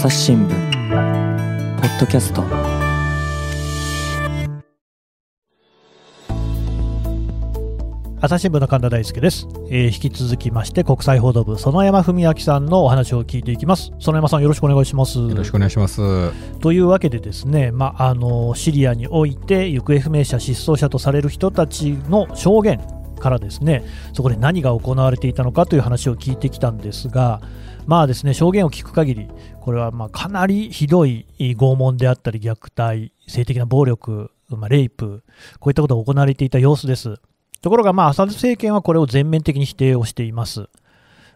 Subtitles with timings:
[0.00, 2.44] 朝日新聞ポッドキャスト。
[8.20, 13.90] 朝日新聞の神田大輔です、えー引き続きまして国際報道部園山文明さんのお話を聞いていきます。
[13.98, 15.18] 園山さんよろしくお願いします。
[15.18, 16.00] よろしくお願いします。
[16.60, 22.80] というわけでですね、まあ、あのシリアにおいて行方不明者失踪者とされる人たちの証言
[23.18, 27.40] からですねそこで何が行われていたのかという話を聞いてきたんですが
[27.86, 29.28] まあですね証言を聞く限り
[29.60, 35.22] これはまあかなりひどい拷問であったり虐待性的な暴力、まあ、レイプ
[35.60, 37.16] こういったことが行われていた様子です
[37.60, 40.68] ところがまあアサド政権はこれを全面的に否定をしています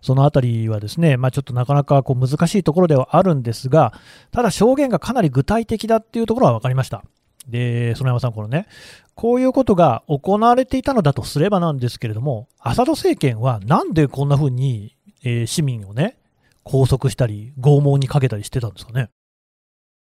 [0.03, 3.95] そのあたりはですね、まあ、ちょっとなかなかこう難しいところではあるんですが、
[4.33, 7.05] ただ証言がかなり具体的だっていうところは分かりました。
[7.49, 8.67] で、園山さん、このね、
[9.15, 16.17] こういうことが行われていたのだとすればなんですけれども、アサド政権はなんでこんな風に、えー市民をね、
[16.65, 19.11] 拘束したり、拷問にかけたりしてたんですかね？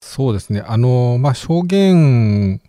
[0.02, 0.64] そうですね。
[0.66, 2.62] あの、まあ、証言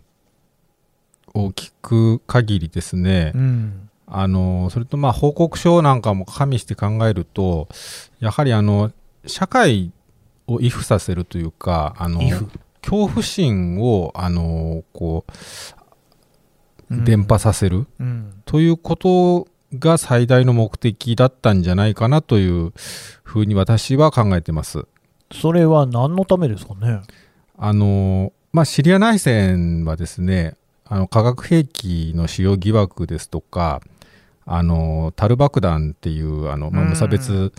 [1.33, 3.89] を聞く限りですね、ん。
[4.07, 7.67] あの、それとまあ、報告書なんかも加味して考えると、
[8.19, 8.91] やはりあの、
[9.27, 9.91] 社会
[10.47, 12.19] を畏怖させるというか、あの。
[12.81, 15.74] 恐怖心を、あの、こうんう、
[16.89, 18.33] 伝播させるうん。
[18.45, 19.47] ということ
[19.77, 22.71] が最大の目的だったんじゃないかなという
[23.23, 24.85] ふうに私は考えてます。
[25.33, 27.01] それは何のためですかね？
[27.57, 33.81] あのまあ、シリア内戦はですねあの化学兵器の使用疑惑ですとか
[34.45, 37.51] あのタル爆弾っていうあの、まあ、うん無差別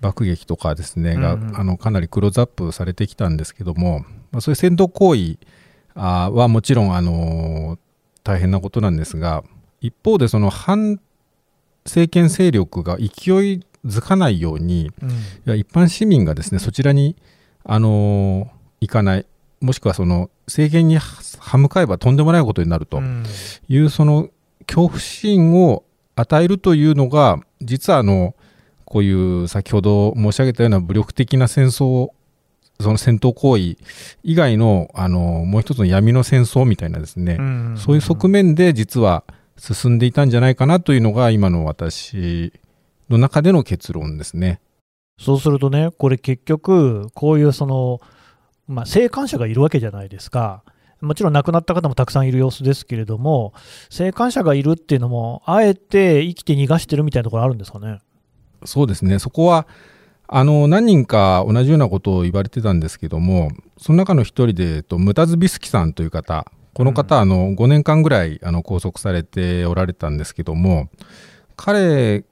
[0.00, 5.38] 爆撃とかですね、がうんあのかなりクローズアップされてきたんですけども、まあ、そういう戦闘行為
[5.94, 7.78] あはもちろんあの
[8.26, 9.44] 大変なことなんですが
[9.80, 11.00] 一方でその反
[11.84, 15.10] 政権勢力が勢いづかないようにうん。
[15.10, 15.12] い
[15.44, 17.14] や一般市民がですねそちらに、
[17.64, 19.26] あのー行かない
[19.62, 23.24] もしくはその政権に歯向かえばとんでもないことになるとうん
[23.68, 24.28] いう、その
[24.66, 25.82] 恐怖心を
[26.14, 28.34] 与えるというのが実はあの
[28.84, 32.10] こういう先ほど申し上げたような武力的な戦争
[32.80, 33.76] その戦闘行為
[34.22, 39.24] 以外の、あのもう一つの闇の戦争みたいなですね、うんそういう側面で実は
[39.58, 42.52] 進んでいたんじゃないかなというのが今の私
[43.08, 44.60] の中での結論ですね。
[45.18, 48.00] そうするとね、これ結局、こういうその、
[48.68, 50.62] まあ、生還者がいるわけじゃないですか。
[51.00, 53.54] もちろん亡くなった方もたくさんいる様子ですけれども、
[53.88, 58.00] 生還者がいるっていうのも、あえて生きて逃がしてるみたいなところあるんですかね？
[58.64, 59.66] そうですね、そこは
[60.28, 70.88] あの何人か同じようなことを言われてたんですけども、その中の一人で、えっと、ムタズビスキさんという方、この方、うんあの5年間ぐらいあの拘束されておられたんですけども、
[71.56, 72.24] 彼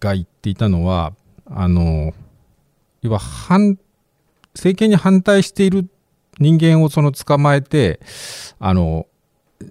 [0.00, 1.12] が言っていたのは、
[1.46, 2.14] あの
[3.02, 3.78] 要は反
[4.54, 5.88] 政権に反対している
[6.38, 8.00] 人間をその捕まえて、
[8.58, 9.06] あの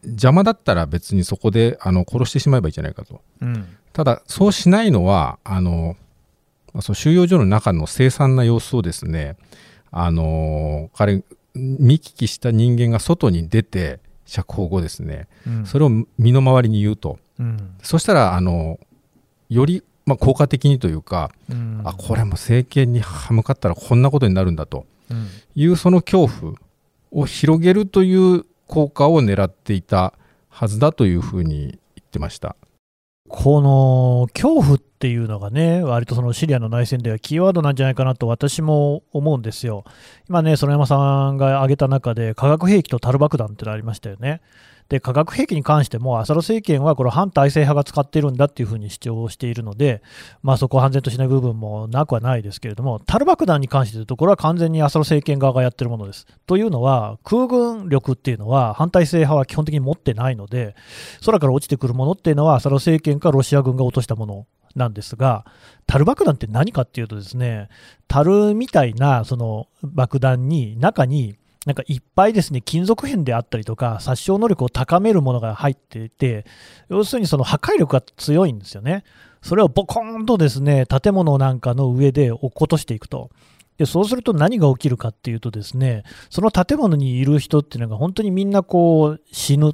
[0.04, 3.22] 邪魔だったら別にそこであの殺してしまえばいいじゃないかと。
[3.42, 3.78] うん。
[3.94, 5.96] ただそうしないのはあのまあ
[6.80, 9.36] その収容所の中の凄惨な様子をですね
[9.92, 11.24] あの彼
[11.54, 15.66] 見聞きした人間が外に出て釈放後ですねうん。
[15.66, 17.20] それを身の回りに言うと。
[17.38, 17.76] うん。
[17.84, 18.80] そしたらあの
[19.50, 21.82] より、まあ、効果的にというか、うん。
[21.84, 24.86] あこれも政権に歯向かったらこんなことになるんだと。
[25.10, 25.28] うん。
[25.56, 26.54] いうその恐怖
[27.12, 30.14] を広げるという効果を狙っていた
[30.48, 32.56] はずだというふうに言ってました。
[33.34, 39.86] この恐怖っていうのがね、割とそのシリアの内戦ではキーワードなんじゃないかなと私も思うんですよ。
[40.28, 44.42] 今ね、園山さんが挙げた中で、化学兵器とタル爆弾ってのありましたよね。
[44.92, 50.04] で、化学兵器に関しても、アサド政権はこれ反体制派が使っているんだっていうふうに主張しているので、
[50.44, 56.28] まあそこは判然としない部分もなくはないですけれども、タル爆弾に関して言うと、これは完全にアサド政権側がやってるものです。
[56.46, 60.76] というのは、空軍力っていうのは反体制派は基本的に持ってないので、
[61.26, 65.46] 空から落ちてくるものっていうのは、アサド政権かロシア軍が落としたものなんですが、
[65.88, 67.70] タル爆弾って何かっていうとですね、
[68.10, 76.46] タルみたいなその爆弾に、中に、なんかいっぱいですね、金属片であったりとか、殺傷能力を高めるものが入っていて、
[76.90, 79.04] 要するにその破壊力が強いんですよね。
[79.44, 83.30] それをボコーンとですね、建物なんかの上で落っことしていくと。
[83.78, 89.74] でそうすると何が起きるかっていうとですね、その建物にいる人っていうのが本当にみんなこう死ぬ、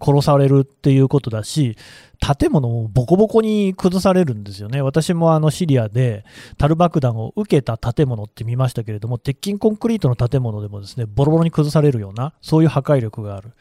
[0.00, 1.76] 殺されるっていうことだし、
[2.20, 4.82] 建物をボコボコに崩されるんですよね。
[4.82, 6.24] 私もあのシリアで
[6.58, 13.52] タル爆弾を受けた建物って見ましたけれども、鉄筋コンクリートの建物でもですね、ボロボロに崩されるような、そういう破壊力がある。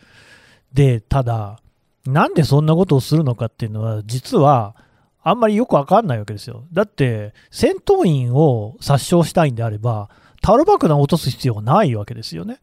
[0.74, 1.60] で、ただ、
[2.06, 4.76] なんでそんなことをするのかっていうのは、実は、
[5.24, 6.66] あんまりよくわかんないわけですよ。
[6.72, 10.10] だって、戦闘員を殺傷したいんであれば、
[10.42, 12.60] タル爆弾を落とす必要がないわけですよね。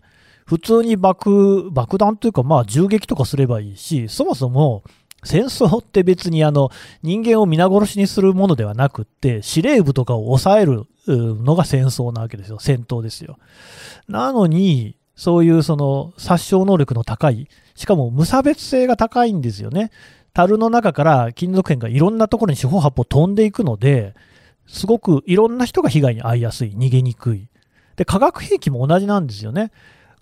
[0.47, 4.83] 普通に爆爆弾というか、まあ、銃撃とかすればいいし、そもそも
[5.25, 6.71] 戦争って別にあの
[7.03, 13.39] 人間を皆殺しにするものではなくって、司令部とかを抑えるのが戦争なわけですよ、戦闘ですよ。
[14.09, 19.91] なのに、そういうその殺傷能力の高い、しかも無差別性が高いんですよね。
[20.35, 24.15] 樽の中から金属片がいろんなところに四方八方飛んでいくので、
[24.67, 27.49] すごくいろんな人が被害に遭いやすい、逃げにくい。
[27.97, 29.71] で、化学兵器も同じなんですよね。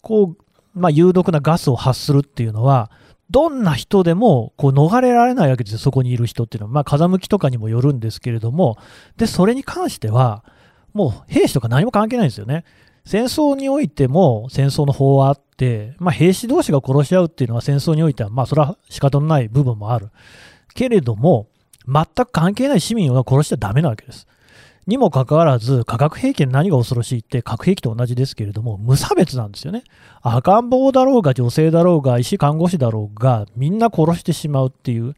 [0.03, 2.91] こう、まあ、有毒なガスを発するっていうのは、
[3.31, 6.73] どんな人でもこう逃れられないわけですよ、そこにいる人っていうのは。
[6.73, 8.77] まあ、風向きとかにもよるんですけれども、
[9.17, 10.45] で、それに関しては、
[10.93, 12.65] もう兵士とか何も関係ないんですよね。
[13.05, 20.11] 戦争においても戦争の法はあって、まあ、兵士同士が殺し合うっていうのは戦争においては、まあ、それは仕方のない部分もある。
[20.75, 21.49] けれども、
[21.87, 24.27] 全く関係ない市民は殺しちゃダメなわけです。
[24.91, 29.85] にもかかわらず、化学兵器の何が恐ろしいって、核兵器と同じですけれども、無差別なんですよね。
[30.21, 35.15] 赤ん坊だろうが、女性だろうが、医師看護師だろうが、みんな殺してしまうっていう。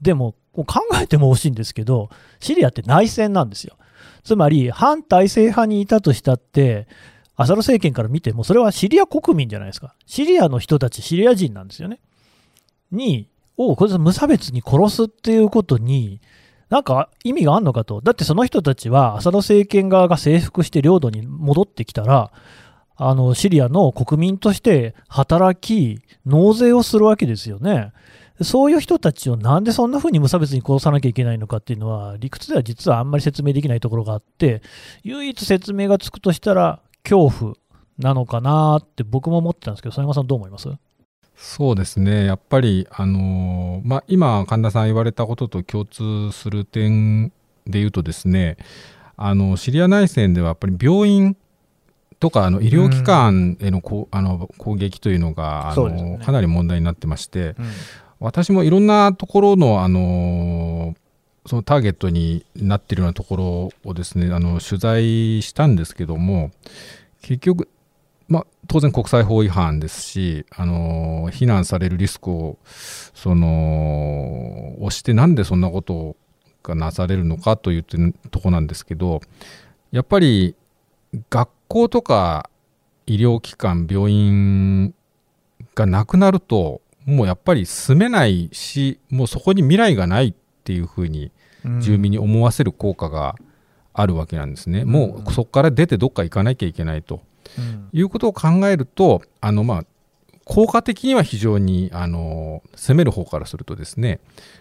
[0.00, 0.64] でも、考
[1.02, 2.08] えても欲しいんですけど、
[2.40, 3.76] シリアって内戦なんですよ。
[4.22, 6.88] つまり、反体制派にいたとしたって、
[7.36, 9.94] アサド政権から見ても、それはシリア国民じゃないですか。
[10.06, 12.00] シリアの人たち、シリア人なんですよね。
[12.90, 13.28] に、
[13.58, 16.22] を、これ無差別に殺すっていうことに、
[16.70, 18.00] なんか意味があるのかと。
[18.00, 22.32] だってその人たちは、アサド政権側が征服して領土に戻ってきたら、
[22.96, 27.92] あの、シリアの国民として働き、納税をするわけですよね。
[28.42, 34.62] そういう人たちをなんでそんな風に無差別に殺さなきゃいけないのかっていうのは、理屈では実はあんまり説明できないところがあって、
[35.02, 37.54] 唯一説明がつくとしたら、恐怖
[37.98, 40.68] なのかなって僕も思ってたんですけど、佐山さんどう思います？
[41.36, 47.28] そうですね、やっぱり、あのまあ、今、神田さん言われたことと共通する点
[47.66, 48.56] で言うとですね、
[49.16, 51.36] あのシリア内戦ではやっぱり病院
[52.20, 57.70] とかあの医療機関へのこ、うん、あの攻撃というのがあの、ね、かなり問題になってまして、うん、
[58.18, 60.94] 私もいろんなところのあの
[61.46, 66.50] そのターゲットになっているようなところをですねあの取材したんですけども
[67.20, 67.68] 結局
[68.34, 76.16] まあ、当然国際法違反ですし、あの非難されるリスクをその押してなんでそんなこと
[76.64, 79.20] がなされるのかというとこなんですけど
[79.92, 80.56] やっぱり
[81.30, 82.50] 学校とか
[83.06, 84.94] 医療機関病院
[85.76, 90.34] がなくなるともうやっぱり住めないしもうそこに未来がないっ
[90.64, 91.30] ていうふうに
[91.78, 93.36] 住民に思わせる効果が
[93.92, 97.22] あるわけなんですね、うん、もうそこから出てどっか行かなきゃいけないと。
[97.92, 99.84] いうことを考えるとあのまあ
[100.44, 104.20] 効果的には非常にあの攻める方からするとですね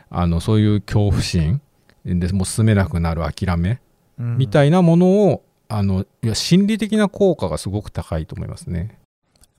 [0.10, 1.62] あのそういう恐怖心
[2.06, 3.80] でもう進めなくなる諦め、
[4.18, 9.00] みたいなものをあのいや心理的な効果がすごく高いと思いますね。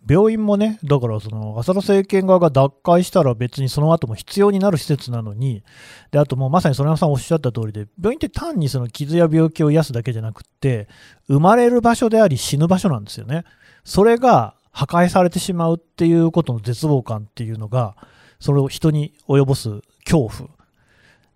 [0.06, 5.62] 病院もね、だからその、アサド政権側が脱会したら別にその後も必要になる施設なのに、
[6.10, 10.88] で、あともうまさに園山さんおっしゃった通りで、病院って単にその傷や病気を癒すだけじゃなくって、
[11.28, 13.44] 生まれる場所であり死ぬ場所なんですよね。
[13.84, 17.96] それが破壊されてしまうっていうことの絶望感っていうのが、
[18.40, 20.50] それを人に及ぼす恐怖。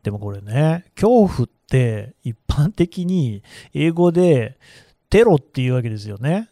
[0.03, 3.43] でもこれね、恐怖って一般的に
[3.73, 4.59] 英語で
[5.11, 6.51] テロっていうわけですよね。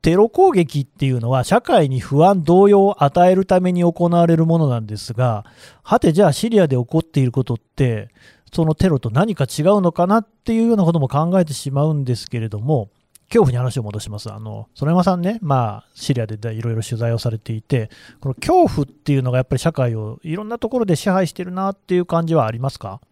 [0.00, 5.44] テロ攻撃っていうのは社会に不安、動揺を与えるために行われるものなんですが、
[5.82, 8.10] はてじゃあシリアで起こっていることって、
[8.52, 12.88] そのテロと何か違うのかなっていうようなことも考えてしまうんですけれども、
[13.26, 14.32] 恐怖に話を戻します。
[14.32, 17.90] あの、園山さんね、まあ、シリアでいろいろ取材をされていて、
[18.20, 23.02] この恐怖っていうのがやっぱり社会をいろんなところで支配してるなっていう感じはありますか？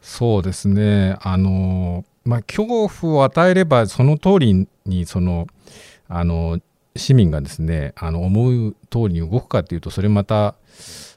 [0.00, 1.16] そうですね。
[1.22, 5.46] あの、まあ、恐怖を与えればその通りに、その、
[6.08, 6.60] あの
[6.96, 10.54] 市民がですねあの思う通りに動くかというとそれまた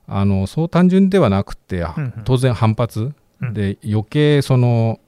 [0.07, 1.85] あのそう単純ではなくて、
[2.23, 3.13] 当然反発、
[3.53, 4.99] で余計その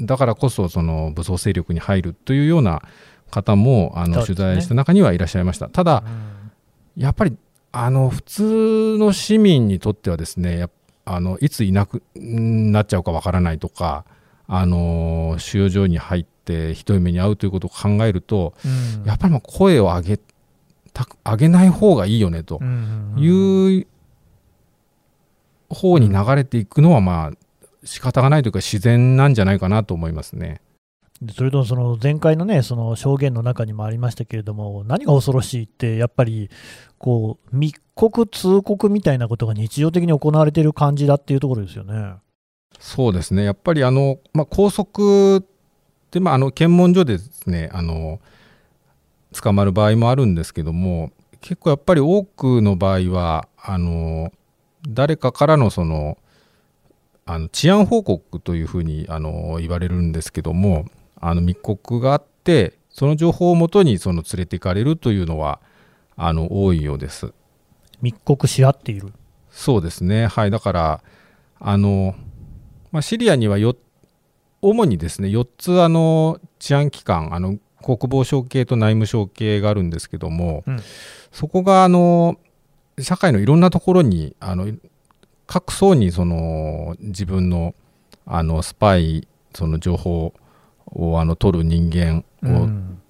[0.00, 2.82] だからこそその武装勢力に入るというような
[3.30, 5.68] 方もあの、取材した中にはいらっしゃいました。
[5.68, 6.02] ただ、
[6.96, 7.36] やっぱり
[7.72, 10.68] あの普通の市民にとってはですね
[11.04, 14.04] あのいついなくなっちゃうかわからないとか
[14.46, 18.68] あの収容所に入ってひどい目に遭うということを考えると、う
[19.04, 20.20] ん、やっぱり声を上げ
[20.92, 22.60] た上げない方がいいよねと
[23.16, 23.86] いう
[25.68, 27.32] 方に流れていくのはまあ
[27.84, 30.60] 仕方がないというか自然なんじゃないかなと思いますね。
[31.36, 36.50] それとその前回のね、その証言の中にもありましたけれども、何が恐ろしいって、やっぱり
[36.98, 42.14] こう密告、通告みたいなことが日常的に行われている感じだっていうところですよね。
[42.84, 45.46] そうですね、やっぱりあの、まあ、拘束
[46.10, 48.20] で、まあ、あの検問所でですねあの
[49.40, 54.32] 捕まる場合もあるんですけども結構やっぱり多くの場合はあの
[54.88, 56.18] 誰かからのその
[57.24, 60.86] あの治安報告というふうにあの言われるんですけども
[61.20, 65.60] あの密告があってその情報をもとにその連れて行かれるというのは
[66.16, 67.32] あの多いようです。
[68.02, 69.12] 密告し合っている。
[69.52, 71.00] そうですね、はい、だから
[71.64, 72.16] あの、
[72.92, 73.76] まあ、シリアにはよ
[74.60, 80.80] 主にですね4つあの治安機関あの国防省系と内務省系があるんですけども、うん。
[81.32, 82.38] そこがあの
[83.00, 84.68] 社会のいろんなところにあの
[85.48, 87.74] 各層にその自分の
[88.24, 90.32] あのスパイその情報
[90.86, 93.01] をあの取る人間をうん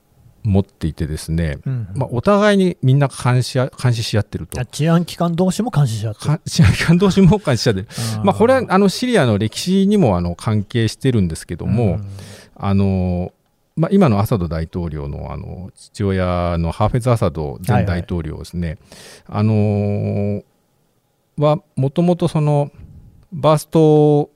[0.44, 1.88] 持っていてですね、うん。
[1.94, 4.60] まあ、お互いにみんな監視や監視し合ってると。
[4.60, 6.30] あ治安機関同士も監視し合ってる。
[6.38, 7.86] か治安機関同士も監視し合ってる。
[7.88, 12.06] ーまあ、これはあのシリアの歴史にもあの関係してるんですけども、うん。
[12.56, 13.32] あの
[13.76, 18.78] まあ、今のアサド大統領のあの父親のハーフェズ・アサド前大統領ですね、
[19.26, 20.42] あの
[21.38, 22.70] はもともとその
[23.32, 24.30] バース党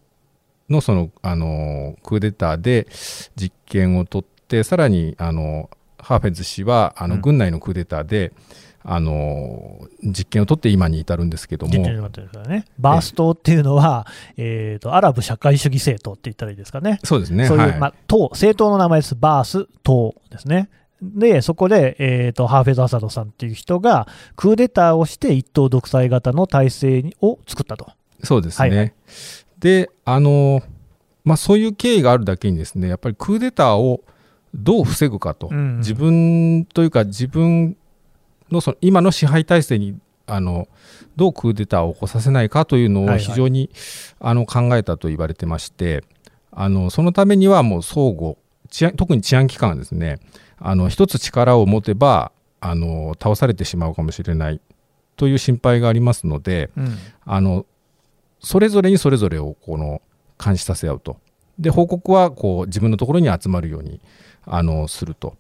[0.71, 2.89] のその、あのクーデターで
[3.37, 5.71] 実権を取ってさらにあの
[6.07, 8.33] ハーフェズ氏はあうんの軍内のクーデターで、
[8.85, 12.65] あの実権を取って今に至るんですけどもね。
[12.79, 17.01] バース党っていうのは、えー、とアラブ社会主義政党って言ったらいいですかね。
[17.03, 19.17] そうですねそういう、はいまあ、党、政党の名前です。
[19.17, 20.71] バース党ですね。
[21.03, 27.91] で、そこで、えー、とハーフェズ・アサドさんっていう人が、クーデターをして一党独裁型の体制を作ったと。
[28.23, 28.69] そうですね。
[28.69, 28.95] はいはい
[29.59, 30.63] で、あの、
[31.25, 34.05] まあ、そういう経緯があるだけにですね、やっぱりクーデターを
[34.55, 35.79] どう防ぐかと、うんうん。
[35.79, 37.76] 自分というか、自分
[38.50, 40.69] のその今の支配体制にあの
[41.17, 43.25] どうクーデターを起こさせないかというのをはいはい。
[43.25, 43.71] 非常に、
[44.21, 46.05] あの考えたと言われてまして、
[46.50, 48.37] あのそのためにはもう相互
[48.71, 50.19] 治安、特に治安機関はですね、
[50.59, 54.61] あの一つ力を持てばあの倒されてしまうかもしれない
[55.17, 56.97] という心配がありますので、うん。
[57.25, 57.67] あの
[58.41, 60.03] それぞれにそれぞれをこの
[60.43, 61.19] 監視させ合うと。
[61.59, 64.00] で報告はこう自分のところに集まるように
[64.47, 65.37] あのすると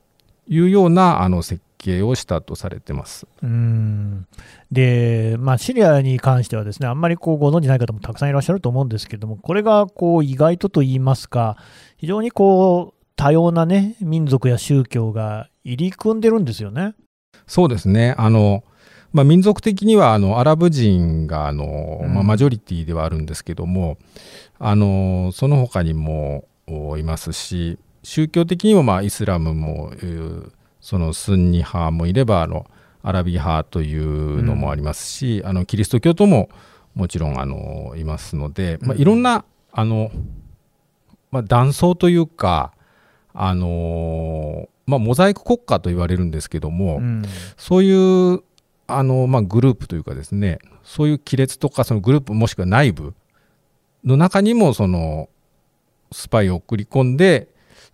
[0.48, 3.26] いうようなあの設計をしたとされてます。
[3.42, 4.26] うん
[4.70, 11.56] で、まあ、シリアに関してはですね、あんまりこうご存じない方もたくさんいらっしゃると思うんですけども、これがこう意外とと言いますか、
[11.96, 16.94] 非常にこう多様なね、民族や宗教が入り組んでるんですよね。
[17.46, 18.64] そうですねあの、
[19.12, 23.98] まあ、民族的にはあのアラブ人があの、うんまあ、マジョリティではあるんですけども
[24.58, 32.70] あのその他にもおいますし宗教的にもまあイスラムもえーそのスンニ派もいればあの
[33.02, 36.48] アラビ派というのもありますし、あのキリスト教徒も
[36.94, 40.12] もちろんあのいますので、まあ、うんいろんなあの、
[41.32, 42.72] まあ、断層というか
[43.34, 47.24] あのまあ、モザイク国家と言われるんですけども、うん。
[47.56, 48.44] そういう
[48.86, 53.12] あの、まあ、グループというかですね、そういう亀裂とか、そのグループもしくは内部
[54.04, 55.28] の中にも、その
[56.12, 57.48] スパイを送り込んで、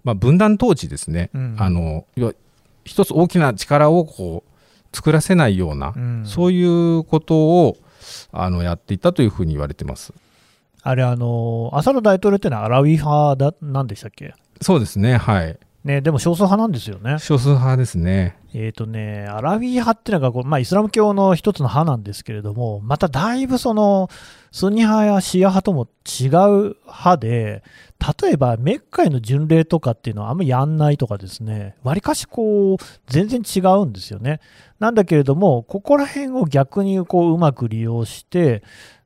[0.05, 2.07] まあ、分断統治ですね、うんあの
[2.85, 7.77] 一つ大きな力をこう作らせないような、うんそういうことを
[8.33, 10.13] あのやっていたというふうに言われてます。
[10.83, 15.57] あれあの、アサド大統領ってのはアラウィ派だなんでしたっけ、そうですね、はい。
[15.85, 17.19] ね、でも少数派なんですよね。
[17.19, 18.37] 少数派ですね。
[18.55, 24.09] えーとね、アラビー派っていうのがこう、まあ、イスラム教の一つの派なんですけれども、まただいぶその
[24.53, 27.65] スンニ派やシーア派とも違う派で、
[28.23, 34.41] 例えばメッカへの巡礼とかっていうのはあんまりやんないとかですね、わりかしこう全然違うんですよね。
[34.79, 38.63] なんだけれども、ここら辺を逆にこううまく利用して、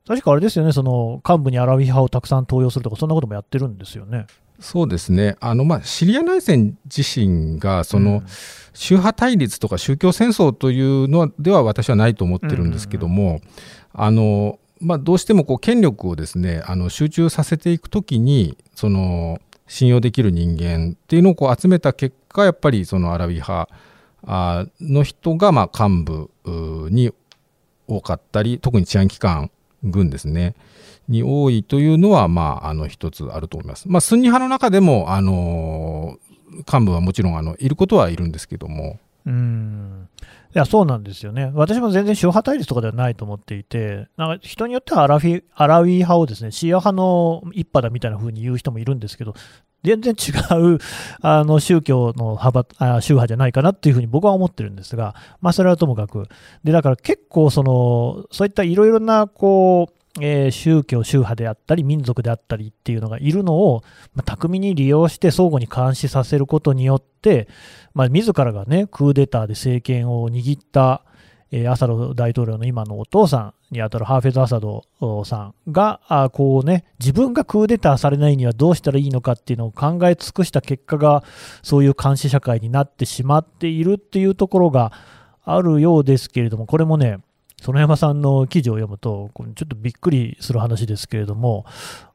[0.07, 4.27] 確かあれですよね、その幹部にアラビー派をたくさん登用するとか、そんなこともやってるんですよね。
[4.61, 5.37] そうですね。
[5.41, 8.23] あの、まあ、シリア内戦自身が、その、
[8.73, 13.41] 宗派対立とか宗教戦争というのでは私はないと思ってるんですけども、
[13.93, 23.69] あのまあ、どうしてもこう権力をですねあの集中させていくときにその信用できる人間っていうのをこう集めた結果やっぱりそのアラビ派
[24.27, 27.13] あの人がまあ幹部うに
[27.89, 29.51] 多かったり特に治安機関
[29.83, 30.55] 軍ですね
[31.09, 33.89] に多いというのはまああの一つあると思います。
[33.89, 36.19] まあ、スンニ派の中でもあの
[36.73, 40.09] 幹部はもちろんあのいることはいるんですけども、うん。
[40.55, 49.35] いやそうなんですよね、私も全然宗派対立とかではないと思っていて、なんか人によってはアラフィアラウィ派をですねシーア派の一派だみたいな風に言う人もいるんですけど、
[49.83, 50.79] 全然違う
[51.21, 56.27] あの宗教の派あ宗派じゃないかなっていうふうに僕は思ってるんですが、まあ、それはともかく、
[56.65, 63.83] でだから結構その、そういったいろいろなこうえー宗教、宗派であったり、民族であったりっていうのがいるのを、
[64.15, 67.49] まあ、巧みに利用して相互に監視させることによって、
[67.95, 71.03] まあ、自らがね、クーデターで政権を握った、
[71.53, 74.85] えーアサド大統領の今のお父さんにあたるハーフェズ・アサド
[75.25, 81.25] さんが、あこうね、自分がクーデターされないにはどうしたらいいのかっていうのを考え尽くした結果が、
[81.63, 84.93] そういう監視社会になってしまっているっていうところが
[85.45, 87.19] あるようですけれども、これもね、
[87.63, 91.65] 園山さんの記事を読むと、ちょっとびっくりする話ですけれども、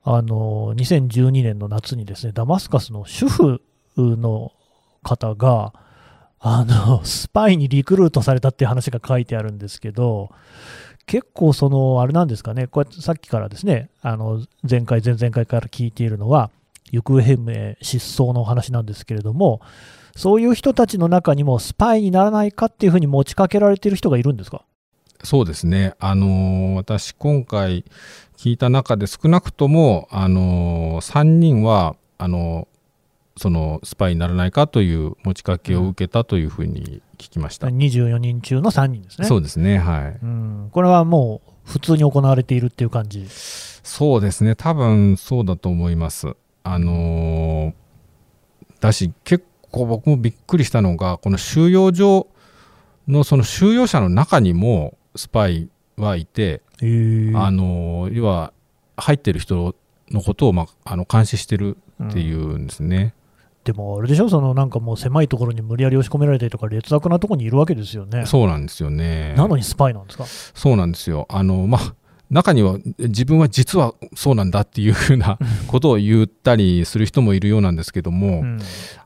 [0.03, 3.61] あの2012年の夏にですね、ダマスカスの主婦
[3.97, 4.51] の
[5.03, 5.73] 方が、
[6.39, 10.31] あのスパイにリクルートされたっていう話が書いてあるんですけど、
[11.05, 16.51] 結構その、あれなんですかね、こうやってさっきからですね、あの前回、前々回から聞いているのは、
[16.91, 19.61] 行方不明、失踪の話なんですけれども、
[20.15, 24.63] そういう人たちの中にもスパイにならないかっていうふうに持ちかけられている人がいるんですか？
[25.23, 25.93] そうですね。
[25.99, 27.85] あのー私今回
[28.37, 32.71] 聞いた中で少なくとも、あのー3人は、あのー
[33.37, 37.67] そのスパイにならないかという持ちかけを受けたというふうに聞きました。
[37.67, 39.27] 24人中の3人ですね。
[39.27, 39.77] そうですね。
[39.77, 40.19] はい。
[40.21, 43.25] うん、これはもう普通に行われているっていう感じ。
[43.29, 44.55] そうですね。
[44.55, 46.35] 多分そうだと思います。
[46.63, 47.73] あのー
[48.81, 52.27] だし、結構僕もびっくりしたのが、この収容所
[53.07, 56.61] のその収容者の中にもスパイはいて、
[57.35, 58.53] あの要は
[58.97, 59.75] 入ってる人
[60.09, 63.13] のことを、まあ、あの監視してるっていうんですね、
[63.63, 68.25] でもあれでしょ、そのなんかもう狭いところに無理やり押し込められたりとか、劣悪なところにいるわけですよね。
[68.25, 69.35] そうなんですよね。
[69.37, 70.25] なのにスパイなんですか？
[70.25, 71.27] そうなんですよ。
[71.29, 71.95] あのまあ
[72.29, 75.37] 中には自分は実はそうなんだっていうふうな
[75.67, 78.59] ことを言ったりする人もいるようなんですけども、うん。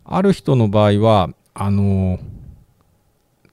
[0.03, 2.19] ある人の場合はあの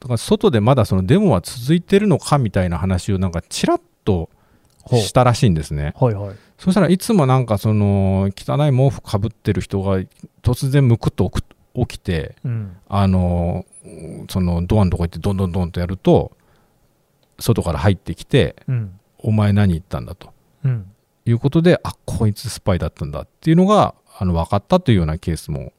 [0.03, 4.31] だから外でまだそのデモは続いてるのかみたいな話をなんかちらっと
[4.91, 5.95] したらしいんですね。
[5.97, 6.37] はいはい。
[6.59, 10.01] そしたらいつもなんかその汚い毛布かぶってる人が
[10.43, 13.65] 突然むくっと起きてうん、あの
[14.29, 16.33] そのドアのとこ行ってどんどんどんとやると
[17.39, 20.33] 外から入ってきてうん、「お前何言ったんだ」と
[20.65, 20.87] うん。
[21.25, 25.73] いうことであこいつスパイだったんだっていうのがあの分かったというようなケースも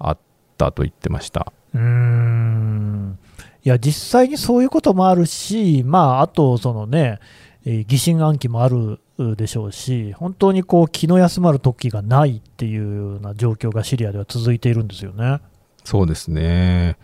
[0.00, 0.18] あっ
[0.58, 1.52] たと言ってました。
[1.72, 3.18] うーん
[3.64, 7.18] いや、実際にそういうこともあるし、まあ、あと、そのね、
[7.64, 8.98] えー疑心暗鬼もある
[9.36, 15.40] でしょうし、本当にこう気の休まる時がないっていうような状況がシリアでは続いているんですよね。
[15.84, 16.96] そうですね。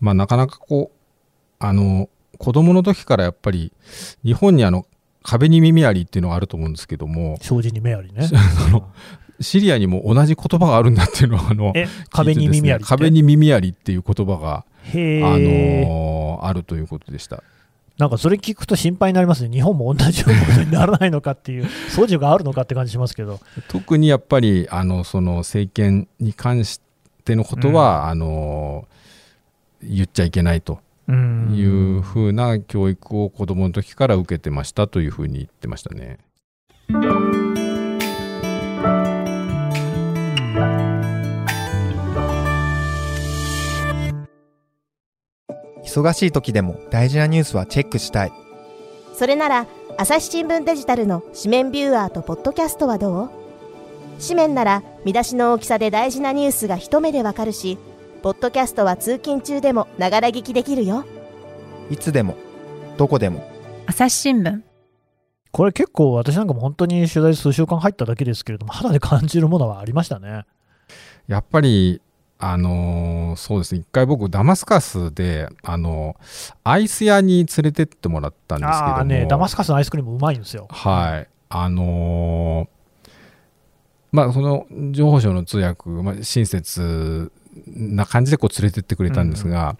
[0.00, 0.98] まあなかなかこう、
[1.58, 3.72] あの、子供の時からやっぱり
[4.24, 4.86] 日本にあの
[5.22, 8.28] 壁に耳ありっていうのがあると思うんですけども、障子に目ありね。
[8.66, 8.88] あの
[9.40, 17.42] シリアにも同じ言葉があるんだっていうのはあのえ、壁に耳あり壁に耳ありっていう言葉が、へあーのあるということでした。
[17.98, 19.50] なんかそれ聞くと心配になりますね。
[19.50, 23.40] 日本も同じようなことにならないのかっていう、 素地があるのかって感じしますけど。
[23.68, 26.80] 特にやっぱりあのその政権に関し
[27.24, 28.86] てのことは、あの
[29.82, 36.18] 言っちゃいけないとうんいうふうな教育を子供の時から受けてましたというふうに言ってましたね。
[46.02, 48.32] 忙しい時でも大事なニュースはチェックしたい。
[49.14, 53.30] それなら朝日新聞デジタルの紙面ビューアーとポッドキャストはどう？
[54.22, 57.78] 紙面なら見出しの大きさで大事なニュースが一目でわかるし
[58.22, 61.04] ポッドキャストは通勤中でもながら聞きできるよ。
[61.90, 62.36] いつでも
[62.96, 63.48] どこでも。
[63.86, 64.60] 朝日新聞。
[65.50, 70.44] これ結構私なんかも本当に取材数週間入っただけですけれども、肌で感じるものはありましたね。
[71.26, 72.02] やっぱり
[72.40, 76.14] あのそうですね一回僕ダマスカスであの
[76.62, 80.68] アイス屋に連れてってもらったんですけどもね、ダマスカスのアイスクリームうまいんですよ。
[80.70, 81.28] はい。
[81.48, 82.78] あのー
[84.12, 87.30] まあ、その情報省の通訳、まあ、親切
[87.66, 89.76] な感じでこう連れてってくれたんですが、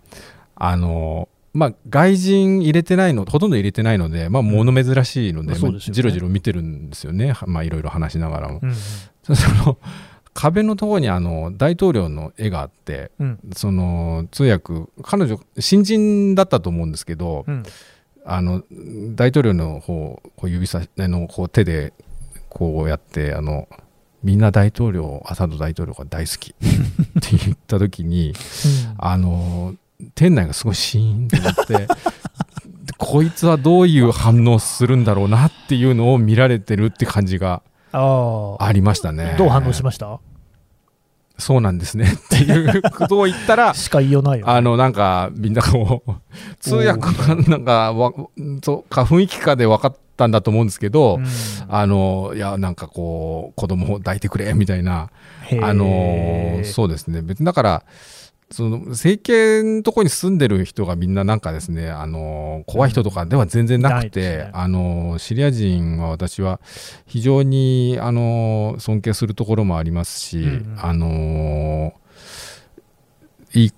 [0.55, 7.33] あのーまあ、外人入れてないの、ほとんど入れてないので、まあ、物珍しいので、まあまあじろじろ見てるんですよね。
[7.33, 8.61] はまあ、いろいろ話しながらも。
[8.63, 8.75] うん
[9.35, 9.35] そ
[9.67, 9.79] の
[10.41, 13.41] 壁のところにあの大統領の絵があって、うん。
[13.57, 14.73] その通訳、
[15.03, 17.65] 彼女、新人だったと思うんですけど、うん。
[18.25, 18.63] あの
[19.17, 21.93] 大統領の方をこう指さのこう手で
[22.51, 23.69] こうやってあの
[24.23, 26.55] みんな大統領アサド大統領が大好きっ
[27.23, 28.35] て言った時に
[28.99, 29.75] あの
[30.15, 31.89] 店内がすごいシーンってなってで
[32.99, 39.37] こいつはどういう反応するんだろうなっていうのを見られてるって感じがありましたね。
[39.39, 40.21] どう反応しました？
[41.39, 44.49] そうなんですねっていうことを言ったら しか言いようないよ。
[44.49, 46.13] あのなんかみんなこう
[46.61, 48.13] 通訳がなんかわ
[48.63, 51.27] そうか雰囲気かで分かったんだと思うんですけど、うん
[51.71, 55.11] あのいやなんかこう子供を抱いてくれみたいな
[55.63, 57.83] あのそうですね別にだから
[58.51, 66.61] その政権のとこに住んでる人がみんななんかですねあの怖い人とかでは全然なくて、ないですねあのシリア人は私は
[67.07, 71.95] 非常にあの尊敬するところもありますし、うんうんあの
[73.55, 73.73] いい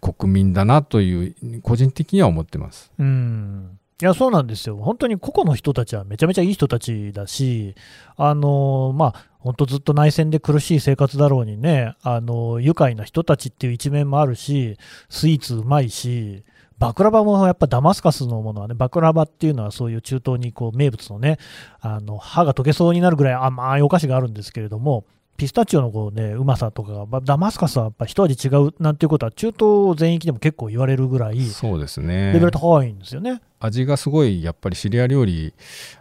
[0.00, 2.92] 国民だなという個人的には思ってます。
[2.98, 3.78] うん。
[4.02, 4.76] いや、そうなんですよ。
[4.76, 7.76] 本当に個々の人たちはめちゃめちゃいい人たちだし、
[8.16, 14.78] あのまあ、本当ずっと内戦で苦しい生活だろうにね、あの愉快な人たちっていう一面もあるし、
[15.08, 16.44] スイーツうまいし、
[16.78, 21.38] バクラバもやっぱダマスカスのものはね、バクラバっていうのはそういう中東にこう名物のね、
[21.80, 25.04] あの歯が溶けそうになるぐらい甘いお菓子があるんですけれども、
[25.36, 33.40] ピスタチオのこう、ね、うまさとかダマスカスはやっぱ一味違うなんていうことは、中東全域でも結構言われるぐらい、そうですねレベル高いんですよね。
[33.60, 35.54] 味がすごいやっぱりシリア料理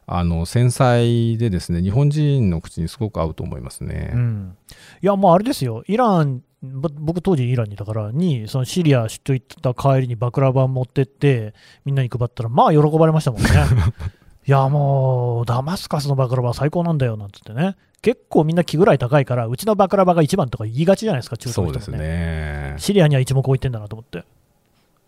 [0.05, 4.11] あの繊細でですね日本人の口にすごく合うと思いますね。
[4.13, 4.57] うん、
[5.01, 11.53] いや、もうあれですよ、イラン、ぼ僕、当時イランにいたからに、そのシリア出張行った帰りにバクラバン持ってって、
[11.85, 13.49] みんなに配ったら、まあ喜ばれましたもんね。
[14.47, 22.75] いや、もう、ダマスカスのバクラバ最高なんだよなんつってね、結構みんな気ぐらい高いから、うちのバクラバが一番とか言いがちじゃないですか、中東の人もそうですね。
[22.77, 24.23] シリアには一目置いてんだなと思って。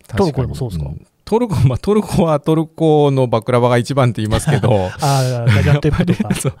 [0.08, 0.86] トルコでもそうですか？
[0.86, 1.06] 確にん。
[1.26, 6.34] トルコ、 まあ、トルコはトルコのバクラバが一番って言いますけど、 ああ、ガジャンテップとか。
[6.40, 6.54] そう。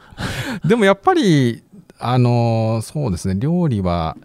[0.68, 1.62] でもやっぱり、
[1.98, 4.16] あのそうですね、料理は、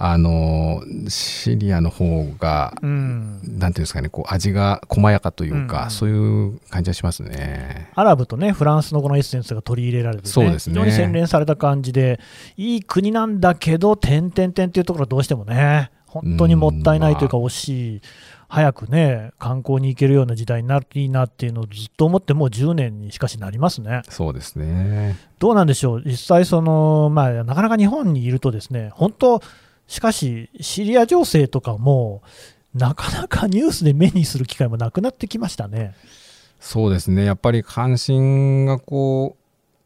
[0.00, 7.90] あのシリアの方が、うんなんていうんですかね、こう味が細やかというか、うんそういう感じはしますね。
[7.96, 12.20] アラブとね、フランスのこのエッセンスが取り入れられて、ね、そうですね非常に洗練された感じで、
[12.56, 18.00] いい国なんだけど、点々点っていうところはどうしてもね、本当にもったいないというか、惜しい、
[18.48, 24.02] 早くね、観光に行けるような時代になるといいなっていうのをずっと思って、もう10年にしかしなりますね。
[24.08, 25.16] そうですね。
[25.40, 29.42] どうなんでしょう、実際その、まあ、なかなか日本にいるとですね、本当、
[29.88, 32.22] しかし、シリア情勢とかも、
[32.74, 35.94] なかなかニュースで目にする機会もなくなってきましたね。
[36.60, 37.24] そうですね。
[37.24, 39.36] やっぱり関心がこ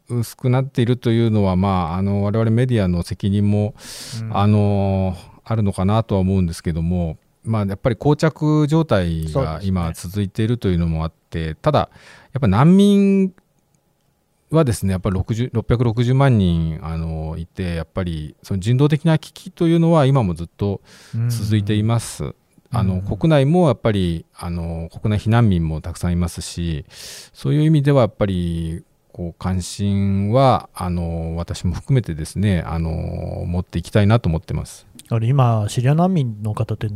[0.09, 3.73] う薄くなっているというのは、まあ、あの我々メディアの責任も、
[4.21, 4.37] うん。
[4.37, 11.89] あのあるのかなとは思うんですけども、まあ、やっぱり膠着状態が今続いているというのもあって、ただ
[12.33, 13.33] やっぱ難民
[14.55, 20.81] はですねやっぱり60 660万人あのいてやっぱりその人道的な危機というのは今もずっと
[21.29, 22.35] 続いています。
[22.71, 23.01] あのうん。
[23.01, 32.89] 国内もやっぱりあの国内避難民もたくさんいますしそういう意味ではやっぱりこう関心はあの私も含めてですねあの
[33.45, 34.87] 持っていきたいなと思ってます。
[35.09, 36.87] あれ今、シリア難民の方って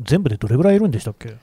[0.00, 1.36] 全部でどれぐらいいるんでしたっけ、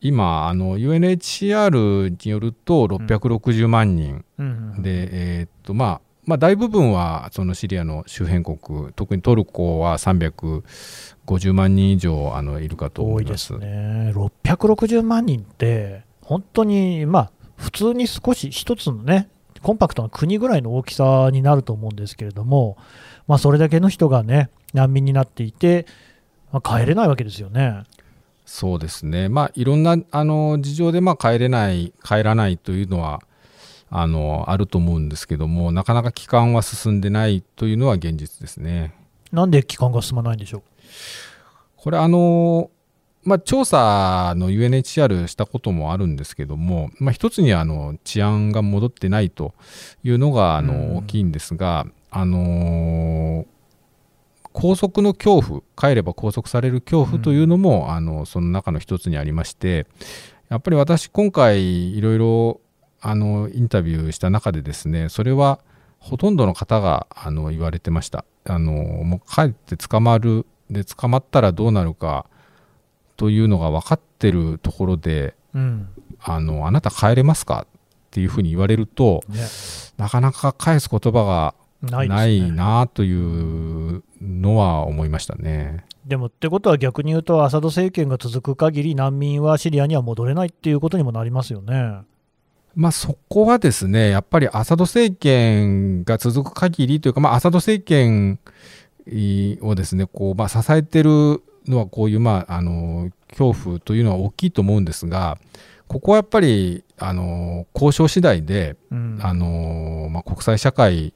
[0.00, 4.24] 今あの UNHCR によると660万人。
[4.38, 13.54] うんで、えーっとまあまあ大部分はそのシリアの周辺国特にトルコは350万人以上あのいるかと多思います。
[13.54, 19.30] いですね、660万人って、本当に、まあ、普通に少し一つのね、
[19.62, 22.76] コンパクトな国ぐらいの大きさになると思うんですけれども、
[23.26, 25.86] まあ、それだけの人がね、難民になっていて、
[26.52, 27.84] まあ、帰れないわけですよね。
[28.50, 33.20] そうですね、まあ、いろんなあの事情でまあ帰れない、帰らないというのは
[33.90, 38.94] あのあると思うんですけども、なかなか帰還は進んでないというのは現実ですね。
[39.32, 40.62] なんで期間が進まないんでしょ
[41.76, 42.70] これあの、
[43.22, 49.52] まあ、調査の UNHCR したこともあるんですけども、まあ、一つにはあの治安が戻ってないと
[50.02, 50.66] いうのがあうん。
[50.68, 53.44] の大きいんですが、あの
[54.60, 59.86] 拘束の恐怖帰れば拘束される恐怖というのも、あのその中の一つにありまして
[60.48, 62.60] やっぱり私今回いろいろ
[63.00, 65.60] あのインタビューした中でですねそれは
[65.98, 68.24] ほとんどの方があの言われてました。
[68.44, 72.26] あのもう帰って捕まるで捕まったらどうなるか
[73.16, 75.58] というのが分かってるところでう。
[75.58, 75.88] うん。
[76.20, 77.64] あのあなた帰れますか？
[77.70, 79.38] っていうふうに言われるとね、
[79.98, 82.50] なかなか返す言葉がないないね。
[82.50, 85.84] なというのは思いましたね。
[86.06, 92.00] でもってことは逆に言うと、アサド政権が続く限り難民はシリアには戻れないっていうことにもなりますよね。
[92.74, 98.38] まあそこはですね、やっぱりアサド政権が続く限りというか、まあアサド政権
[99.62, 105.38] をですね、こう、まあ支えてるのはこういう、まあ、あの、恐怖というのは大きいと思うんですが、
[105.86, 111.12] ここはやっぱり、あの、交渉次第で、うんあの、まあ国際社会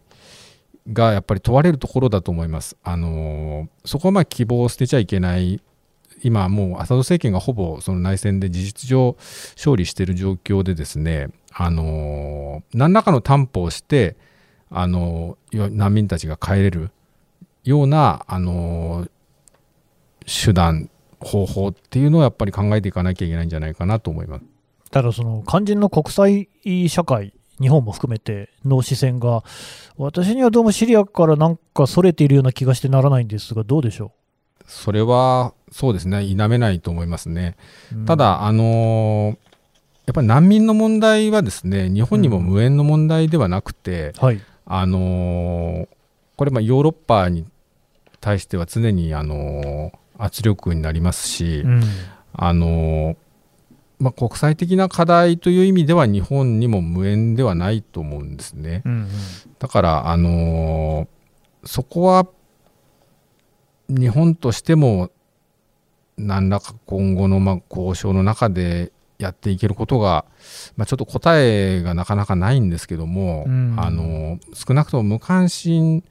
[0.90, 2.76] がやっぱり問われるところだと思います。
[2.82, 5.60] あのそこはまあ希望を捨てちゃいけない。
[6.24, 9.16] 今もうアサド政権がほぼその内戦で事実上
[9.56, 14.16] 勝利している状況でですね、あの何らかの担保をして
[14.70, 16.90] あの難民たちが帰れる。
[17.64, 19.06] ようなあの
[20.26, 20.90] 手段
[21.20, 24.44] 方法っていうのをやっぱり考えていかなきゃいけないんじゃないかなと思います。
[24.90, 26.48] ただその肝心の国際
[26.88, 29.44] 社会日本も含めての視線が
[29.96, 34.12] 私にはどうもシリアからなんかそれているような気がしてならないんですがどうでしょ
[34.60, 34.64] う？
[34.66, 36.24] それはそうですね。
[36.24, 37.56] 否めないと思いますね、
[37.92, 39.38] うん、ただあの
[40.04, 44.26] やっぱり難民の問題はですね日本にも無縁の問題ではなくて、うん。
[44.26, 45.88] はい、あの
[46.36, 47.46] これまヨーロッパに
[48.20, 51.82] 対しては常にあの圧力になりますし、うん、
[52.32, 53.16] あの
[54.02, 58.82] まあ、国際的な課題という意味では日本にも無縁ではないと思うんですね。
[58.84, 59.08] うんうん、
[59.60, 61.06] だからあの
[61.64, 62.26] そこは
[63.88, 65.10] 日本としても
[66.16, 70.24] 何らか今後のまあ交渉の中でやっていけることが、
[70.76, 76.02] まあ、ちょっと答えがなかなかないんですけども、うん、あの少なくとも無関心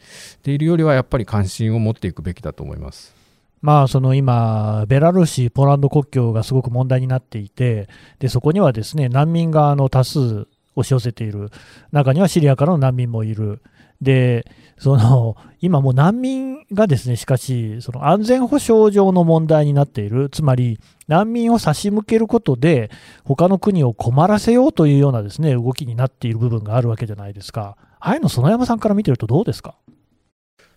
[0.43, 3.20] でいるよりはやっぱり関心を持っていくべきだと思います。
[3.61, 11.51] まあ、その今、ベラルーシ、ポーランド国境がすごく問題になっていて、でそこにはですね難民があの多数押し寄せている、
[11.91, 13.61] 中にはシリアからの難民もいる、
[14.01, 14.47] で
[14.79, 20.29] その今もう難民がですねしかしその安全保障上の問題になっている。
[20.29, 22.89] つまり難民を差し向けることで
[23.23, 27.77] 他の国を困らせようというようなですね動きになっている部分があるわけじゃないですか。
[27.99, 29.75] ああいうの園山さんから見てるとどうですか？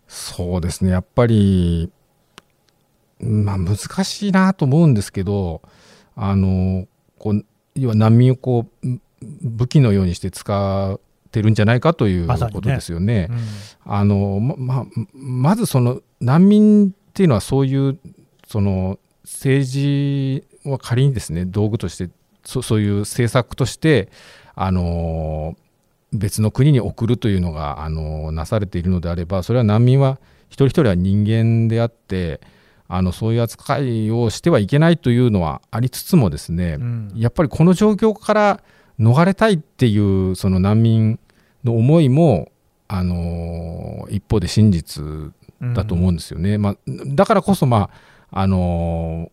[0.06, 0.90] そうですね。
[0.90, 1.90] やっぱり
[3.24, 5.62] まあ難しいなと思うんですけど
[6.16, 6.86] あの
[7.18, 8.86] こう要は難民をこう
[9.42, 13.28] 武器のようにして使ってるんじゃないかということですよね。
[13.28, 13.42] ま、ね
[13.86, 17.98] うん、あのままずその難民っていうのはそういう
[18.46, 22.10] その政治は仮にですね道具として
[22.44, 24.10] そそういう政策として
[24.54, 25.56] あの
[26.12, 32.40] 別の国に送るというのがあのなされているのであればそれは難民は一人一人は人間であって
[32.96, 38.60] あのそういう扱いをしてはいけないというのはありつつもですね、うん、やっぱりこの状況から
[39.00, 41.18] 逃れたいっていうその難民
[41.64, 42.52] の思いも、
[42.86, 45.02] あの一方で真実
[45.74, 46.54] だと思うんですよね。
[46.54, 47.90] うん、まあ、だからこそ、ま
[48.30, 49.32] ああの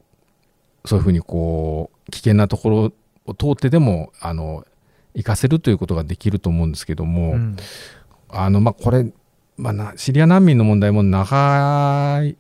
[0.86, 2.94] そういうふうにこう危険なところ
[3.26, 4.66] を通ってでもあの
[5.14, 7.58] 行かせるということができると思うんですけども、うん、
[8.30, 9.12] あのまあ、これ、
[9.58, 12.38] まあ、シリア難民の問題も長い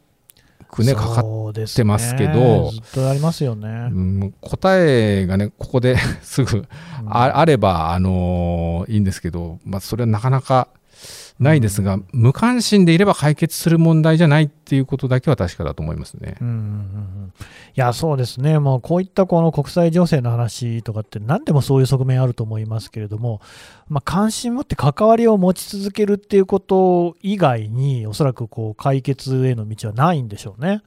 [0.72, 6.66] くねかかってますけど、ずっとありますよね、うん、答えがねここで すぐ
[7.06, 10.70] あ,、あれば、あのー、いいんですけど、まあ、それはなかなか
[11.42, 16.38] ないですが、うん、無関心でいれば解決する問題じゃないっていうことだけは確かだと思いますね。
[16.40, 23.42] うんうんうん、いや、そうですね、もうこういったこの国際情勢の話とかって、何でもそういう側面あると思いますけれども、
[23.90, 30.84] まあ、関心持って関わりを持ち続けるっていうこと以外に、おそらくこう解決への道はないんでしょうね。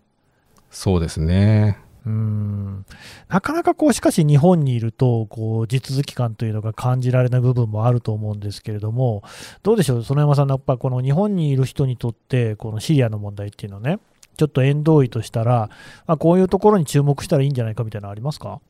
[0.70, 1.78] そうですね。
[2.06, 2.84] うん。
[3.28, 9.22] なかなかこうしかし日本にいるとこう地続き感というのが感じられない部分もあると思うんですけれども
[9.62, 10.04] どうでしょう？
[10.04, 14.00] 園山さんやっぱこの日本にいる人にとってこのシリアの問題っていうのね
[14.36, 15.70] ちょっと縁遠いとしたら、
[16.06, 18.60] まあ、こういうところに注目したらいいんじゃないかみたいなのありますか？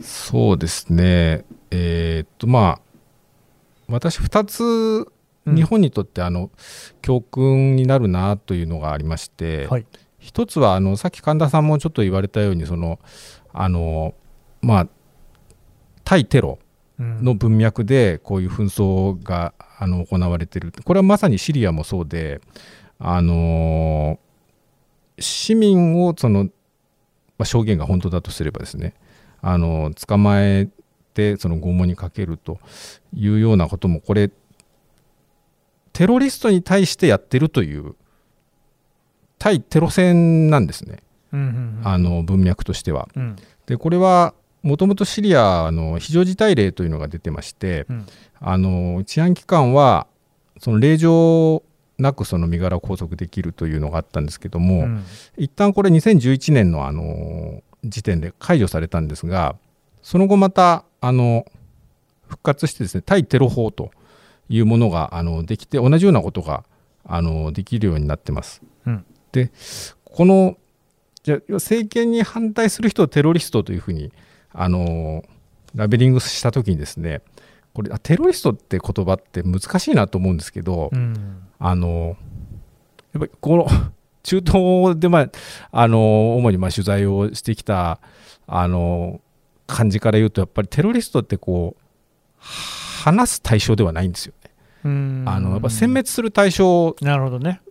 [0.00, 1.44] そうですね。
[1.70, 2.80] えー、っとまあ
[3.88, 5.12] 私2つ
[5.46, 6.50] 日本にとってあの、
[7.02, 9.86] 教訓になるなというのがありまして、はい
[10.26, 12.98] 一つはあのさっき神田さんもちょっと言われたようにその
[13.52, 14.12] あの
[14.60, 14.88] まあ
[16.02, 16.58] 対テロ
[16.98, 20.72] の文脈でこういう紛争があの行われている。
[20.84, 22.40] これはまさにシリアもそうで
[22.98, 24.18] あの
[25.20, 26.50] 市民をその、ま
[27.40, 28.94] あ、証言が本当だとすればですね
[29.40, 30.68] あの捕まえ
[31.14, 32.58] てその拷問にかけると
[33.14, 34.32] いうようなこともこれ
[35.92, 37.94] テロリストに対してやってるという
[39.38, 40.98] 対テロ戦なんですね、
[41.32, 41.46] うんうん
[41.80, 43.08] うん、あの文脈としては。
[43.16, 48.06] うん、でこれはもともとシリアの非常事態令というのが出てまして、うん、
[48.40, 50.06] あの治安機関は
[50.58, 51.62] その令状
[51.98, 55.04] なくその身柄を拘束できるというのがあったんですけども、うん、
[55.36, 59.56] 一旦これ2011年のあの時点で解除されたんですが
[60.02, 61.46] その後またあの
[62.26, 63.92] 復活してですね対テロ法と
[64.48, 66.64] いうものがあのできて同じようなことが
[67.04, 68.62] あのできるようになってます。
[68.86, 69.04] うん
[69.36, 69.50] で
[70.04, 70.56] この
[71.22, 74.12] じゃ政権に反対する人をテロリストというふうに
[74.52, 75.22] あの
[75.74, 77.20] ラベリングした時にですね
[77.74, 81.42] これあテロリストって言葉って難しいなと思うんですけど、うん。
[81.58, 82.16] あの
[83.12, 83.66] やっぱりこの
[84.22, 85.30] 中東で、まあ、
[85.70, 88.00] あの主にまあ取材をしてきた
[88.46, 89.20] あの
[89.66, 92.42] 感じから言うとやっぱりテロリストってこう
[93.04, 94.50] 話す対象ではないんですよね。
[94.84, 95.24] うん。
[95.26, 96.96] あのやっぱ殲滅する対象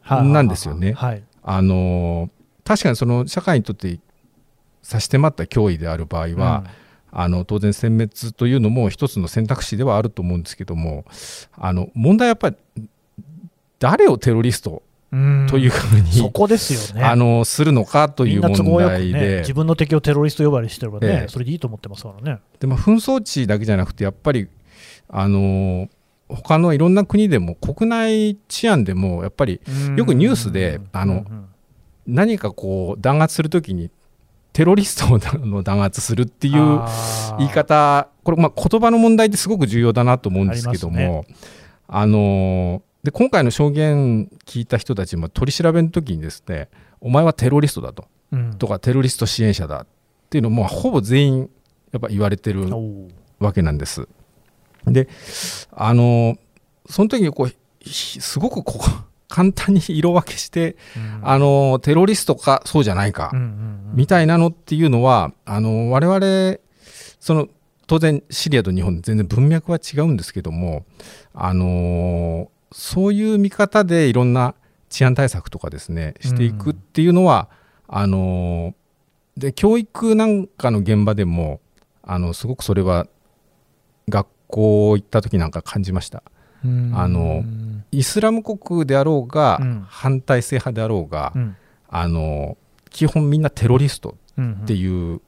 [0.08, 0.93] なんですよね。
[0.93, 1.23] はい。
[1.47, 2.29] あの
[2.63, 3.99] 確かにその社会にとって
[4.81, 6.65] 差し迫った脅威である場合は、
[7.12, 11.05] あの当然殲滅というのも一つの選択肢ではあると思うんですけども
[11.53, 12.89] あの問題はやっぱり
[13.79, 17.05] 誰をテロリストうんというふうに、そこですよね。
[17.05, 22.41] あのするのかという問題で自分の敵をテロリスト呼ばわりしてればね、ええそれでいいと思ってますからね。
[22.60, 24.49] で、まあ、紛争地だけじゃなくてやっぱり
[25.08, 25.88] あの
[26.27, 29.61] 他のいろんな国でも国内治安でもやっぱり
[29.95, 30.89] よくニュースでうん。
[30.93, 31.45] あのうん
[32.07, 33.89] 何かこう弾圧するときに
[34.53, 36.81] テロリストの弾圧するっていう
[37.39, 41.25] 言い方これまあ言葉の問題ってすごく重要だなと思うんですけども
[41.88, 46.69] あので今回の証言聞いた人たちも取り調べの時にですね
[47.01, 48.05] お前はテロリストだと。
[48.31, 48.53] うん。
[48.55, 49.88] とかテロリスト支援者だっ
[50.29, 51.49] ていうのもほぼ全員
[51.91, 52.65] やっぱ言われてる
[53.39, 54.07] わけなんです。
[54.88, 55.08] で
[55.71, 56.38] あの
[56.89, 58.89] その時にこうひすごくこう
[59.28, 61.19] 簡単に色分けして、うん。
[61.24, 63.95] あのテロリストかそうじゃないか、うんうんうん。
[63.95, 66.60] みたいなのっていうのはあの我々
[67.19, 67.50] その
[67.88, 70.86] 当然シリアと日本全然文脈は違うんですけども
[71.34, 74.56] あのそういう見方でいろんな
[74.89, 77.50] 治安対策とかですねしていくっていうのは、
[77.88, 78.74] あの
[79.36, 81.60] で教育なんかの現場でも
[82.04, 83.08] あのすごくそれは
[84.08, 86.23] 学校行った時なんか感じました。
[86.63, 86.91] うん。
[86.95, 87.43] あの
[87.91, 89.86] イスラム国であろうが、うん。
[89.88, 91.55] 反体制派であろうが、うん。
[91.88, 92.58] あの
[92.89, 94.51] 基本みんなテロリストうんうん。
[94.63, 95.21] っていう、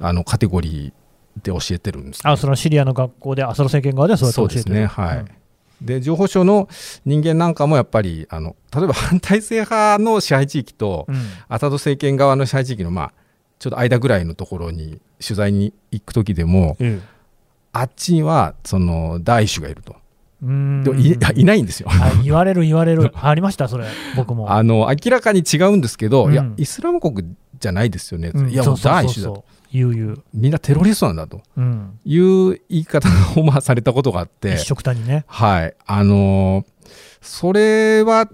[0.00, 4.76] あのカテゴリーで教えてるんです、あそのシリアの学校でアサド政権側ではそうやって教えてる。
[4.76, 5.26] ねはいうん。
[5.80, 6.68] で情報省の
[7.04, 11.16] 人間なんかもやっぱりあの例えば 反体制派の支配地域と、うん。
[11.48, 13.12] アサド政権側の支配地域のまあ
[13.58, 17.00] ちょっと間ぐらいのところに取材に行く時でもえ
[17.80, 19.96] あっちにはそのダイシュがいると。
[20.42, 20.84] えうん。
[20.84, 21.88] でもい いないんですよ。
[21.90, 23.12] あ言われる言われる。
[23.14, 23.86] ありましたそれ。
[24.16, 24.50] 僕も。
[24.52, 26.32] あの明らかに違うんですけど、うん。
[26.32, 27.24] いやイスラム国
[27.58, 28.50] じゃないですよね、うん。
[28.50, 29.44] いやもうそうそうダイシュだと。
[30.32, 31.42] みんなテロリストなんだと。
[31.56, 31.98] うん。
[32.04, 34.54] いう言い方をまあされたことがあって。
[34.54, 35.24] 一緒くたにね。
[35.26, 35.74] はい。
[35.86, 36.76] あのー
[37.26, 38.30] それは、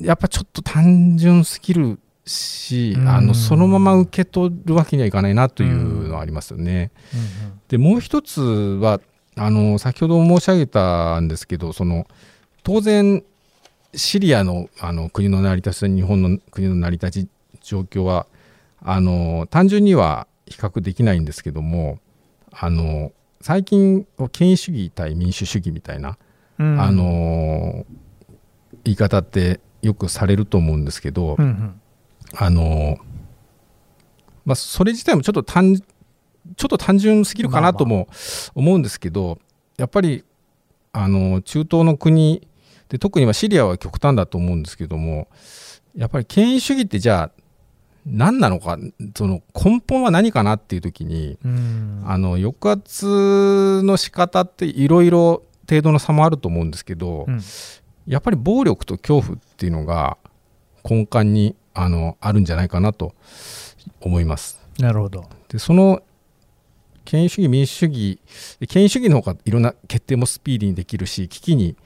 [0.00, 3.08] やっぱちょっと単純すぎるし、うん。
[3.08, 6.90] あの、そのまま受け取るわけにはいかないなというのはありますよね。
[7.14, 7.16] う
[7.56, 9.00] んで、もう一つは、
[9.36, 12.08] あの、先ほど申し上げたんですけど、その、
[12.64, 13.22] 当然、
[13.94, 17.28] シリアのあの国の成り立ちと日本の国の成り立ち
[17.62, 18.26] 状況は、
[18.82, 22.00] あの、単純には比較できないんですけども、
[22.50, 26.18] あの、最近、権威主義対民主主義みたいな、
[26.58, 26.72] うん。
[26.72, 28.00] うんあのー
[28.84, 31.79] 言い方ってよくされると思うんですけど、うんうん
[32.36, 33.10] あのー
[34.44, 38.08] まあ、それ自体もちょっと単ちょっと単純すぎるかなとも
[38.54, 39.38] 思うんですけど、
[39.76, 40.24] やっぱり
[40.92, 42.46] あの中東の国
[42.88, 45.28] で特にはシリアは極端だと思うんですけども
[45.94, 47.42] やっぱり権威主義ってじゃあ
[48.06, 48.78] 何なのか
[49.16, 52.02] その根本は何かなっていう時にうん。
[52.06, 57.40] あの抑圧の仕方っていろいろ程度の差もあると思うんですけど、うん。
[58.06, 60.16] やっぱり暴力と恐怖っていうのが
[60.84, 63.14] 根幹にあのあるんじゃないかなと
[64.00, 64.60] 思います。
[64.78, 65.28] なるほど。
[65.48, 66.02] でその
[67.04, 68.20] 権威主義民主主義
[68.60, 71.76] で権威主義の方がいろんな決定もスピーディーにできるし危機に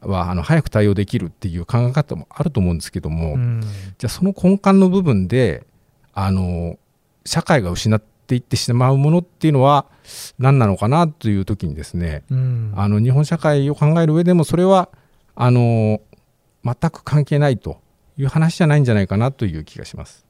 [0.00, 3.60] はあの早く対応できるっていう考え方もあると思うんですけども、うん。
[3.98, 5.64] じゃあその根幹の部分で
[6.14, 6.78] あの
[7.24, 9.86] 社会が失っていってしまうものっていうのは
[10.38, 12.72] 何なのかなという時にですねうん。
[12.76, 14.88] あの日本社会を考える上でもそれは
[15.34, 16.00] あの
[16.64, 17.80] 全く関係ないと
[18.16, 20.26] いう話じゃないんじゃないかなという気がします。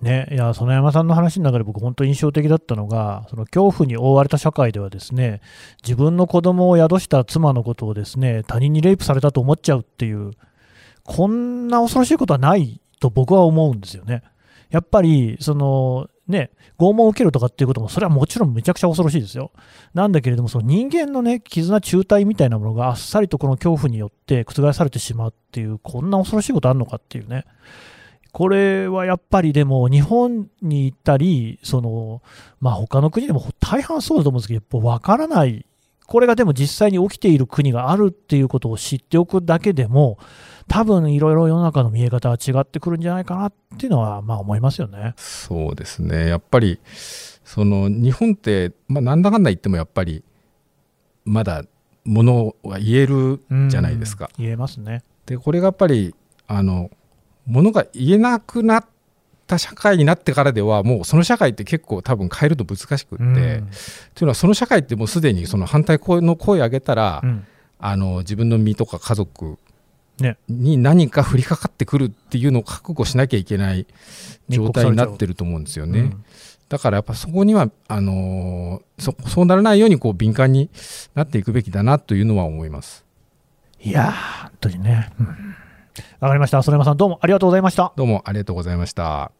[0.00, 5.40] ね、いや園山さんの話の中で僕、本当印象的だったのが、その恐怖に覆われた社会では、ですね
[5.84, 10.32] 自分の子供を宿した妻のことをですね他人にレイプされたと思っちゃうっていう、
[11.04, 14.22] こんな恐ろしいことはないと僕は思うんですよね。
[14.70, 19.52] やっぱりその、ね、拷問を受けるとかっていうことも、それはもちろんめちゃくちゃ恐ろしいですよ。
[19.94, 27.44] なんだけれども、その人間のね、絆、中退みたいなものがあっさりとこの恐怖によって覆されてしまうっていう、こんな恐ろしいことあるのかっていうね。
[28.32, 32.22] これはやっぱりでも、日本に行ったり、その
[32.60, 35.66] まあ他の国でも大半そうだと思うんですけど、やっぱ分からない、
[36.06, 40.18] これがでも実際に起きている国があるっていうことを知っておくだけでも、
[40.68, 45.14] 多分いろいろ世の中の見え方は違ってくるんじゃないかなっていうのは、まあ思いますよね。
[45.16, 46.78] そうですねやっぱり
[47.44, 50.24] その日本って、まあ、なんだかんだ言ってもやっぱり
[51.24, 51.64] まだ
[52.04, 54.30] ものは言えるじゃないですか。
[54.38, 55.02] 言えますね。
[55.26, 56.14] でこれがやっぱり
[56.46, 56.90] あの
[57.46, 58.86] ものが言えなくなっ
[59.46, 63.62] た社会になってからではもうその社会って結構多分変えるの難しくって、という
[64.22, 67.46] のはその社会ってもうすでにその反対の声を上げたら、うん、
[67.78, 69.58] あの自分の身とか家族
[70.48, 73.86] に何か降りかかってくるっていうのを覚悟しなきゃいけない
[74.48, 76.00] 状態になってると思うんですよね。
[76.00, 76.24] うん、
[76.68, 80.70] だからやっぱそこにはあのそそうならないようにこう敏感に
[81.14, 83.04] なっていくべきだなというのは思います。
[83.80, 85.10] いやー、本当にね。
[85.18, 85.24] わ、
[86.20, 86.62] うん、かりました。
[86.62, 87.92] 曽山さん、どうもありがとうございました。
[87.96, 89.32] どうもありがとうございました。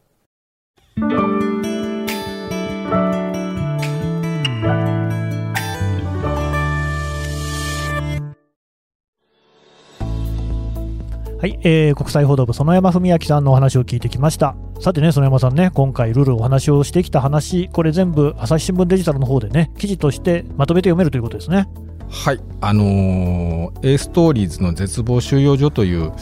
[11.43, 14.55] はい、えー、国際報道部園山文明さんのお話を聞いてきました。
[14.79, 21.67] さてね園山さんね今回ルールお話をしてきた話これ全部朝日新聞デジタルの方でね記事としてまとめて読めるということですね。
[22.07, 26.13] はいあのー、A ストーリーズの絶望収容所という、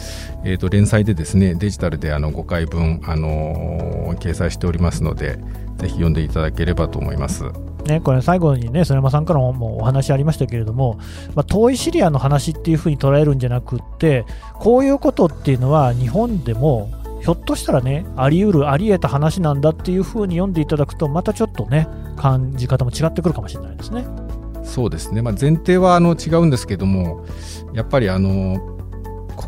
[0.42, 5.38] えーと、連載でですねデジタルであの5回分、あのー、掲載しておりますので
[5.82, 7.44] ぜひ読んでいただければと思います。
[7.86, 10.98] ね、これ最後にね、曽山さんからもお話ありましたけれども、
[11.34, 14.24] まあ、遠いシリアの話っていうふうに捉えるんじゃなくって、
[14.54, 24.06] こういうことっていうのは日本でもひょっとしたらね、あり得る、あり得た話なんだっていうふうに読んでいただくと、またちょっとね、感じ方も違ってくるかもしれないですね。
[24.62, 27.24] そうですね、まあ、前提はあの違うんですけども、
[27.74, 28.72] やっぱりあの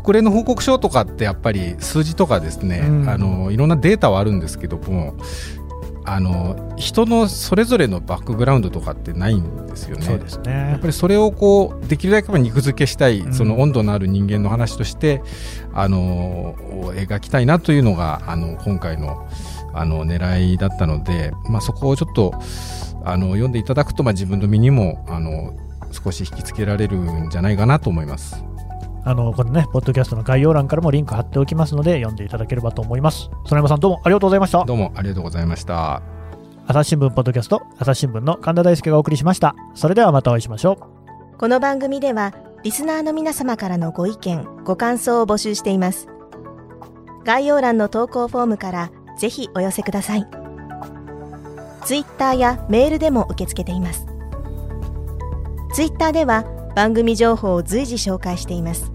[0.03, 5.15] 国連の報告書とかってやっぱり数字とかですね、うん、あのいろんなデータはあるんですけども
[6.05, 10.05] あの人のそれぞれのバックグラウンドとかってないんですよね。
[10.05, 15.21] そうですねやっぱりそれをこうできるだけ肉付けしたい、うん、その温度のある人間の話として
[15.73, 16.55] あの
[16.93, 19.27] 描きたいなというのがあの今回の
[19.73, 22.33] あの狙いだったので、まあ、そこをちょっと
[23.03, 25.53] あの読んでいただくと、まあ、自分の身にもあの
[25.91, 28.41] 少し引き付けられるんじゃないかなと思います。
[29.05, 33.29] あの、このね、ポッドキャストの概要欄からもリンク貼っておきますので、読んでいただければと思います。
[33.45, 34.65] 園山さん、どうもありがとうございました。
[34.65, 36.01] どうもありがとうございました。
[36.65, 39.55] 朝日新聞ポッドキャスト、朝日新聞の神田大輔がお送りしました。
[39.75, 40.79] それではまたお会いしましょ
[41.33, 41.37] う。
[41.37, 42.33] この番組では、
[42.63, 46.07] リスナーの皆様からのご意見、ご感想を募集しています。
[47.23, 50.27] 概要欄の投稿フォームから、ぜひお寄せください。
[51.83, 54.07] ツイッターやメールでも受け付けています。
[55.73, 56.43] ツイッターでは
[56.75, 58.94] 番組情報を随時紹介しています。